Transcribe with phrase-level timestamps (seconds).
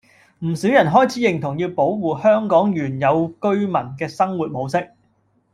[0.39, 4.89] 唔少人開始認同要保護香港原有居民嘅生活模式